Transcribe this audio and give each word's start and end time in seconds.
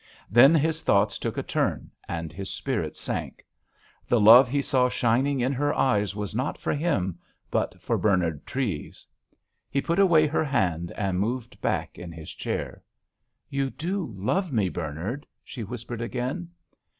Then 0.31 0.55
his 0.55 0.81
thoughts 0.81 1.19
took 1.19 1.37
a 1.37 1.43
turn, 1.43 1.91
and 2.07 2.33
his 2.33 2.49
spirits 2.51 2.99
sank. 2.99 3.45
The 4.07 4.19
love 4.19 4.49
he 4.49 4.63
saw 4.63 4.89
shining 4.89 5.39
in 5.41 5.53
her 5.53 5.75
eyes 5.75 6.15
was 6.15 6.33
not 6.33 6.57
for 6.57 6.73
him, 6.73 7.19
but 7.51 7.79
for 7.79 7.99
Bernard 7.99 8.43
Treves. 8.47 9.05
He 9.69 9.79
put 9.79 9.99
away 9.99 10.25
her 10.25 10.43
hand 10.43 10.91
and 10.97 11.19
moved 11.19 11.61
back 11.61 11.99
in 11.99 12.11
his 12.11 12.31
chair. 12.33 12.81
"You 13.47 13.69
do 13.69 14.11
love 14.17 14.51
me, 14.51 14.69
Bernard?" 14.69 15.27
she 15.43 15.63
whispered 15.63 16.01
again. 16.01 16.49